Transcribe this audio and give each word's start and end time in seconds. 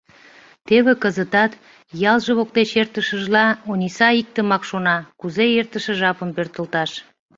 Теве 0.67 0.93
кызытат, 1.03 1.51
ялже 2.11 2.31
воктеч 2.37 2.69
эртышыжла, 2.81 3.45
Ониса 3.71 4.09
иктымак 4.21 4.63
шона: 4.69 4.97
«Кузе 5.19 5.45
эртыше 5.59 5.93
жапым 5.99 6.29
пӧртылташ? 6.35 6.91